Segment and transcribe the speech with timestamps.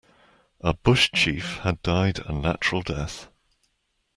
[0.61, 3.27] A bush chief had died a natural death.